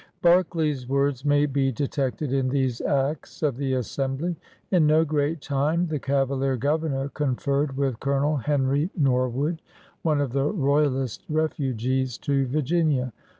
[0.15, 4.35] '* Berkeley's words may be detected in these acts of the Assembly.
[4.71, 9.61] In no great time the Cavalier Governor conferred with Colonel Henry Norwood,
[10.01, 13.13] one of the royalist refugees to Virginia.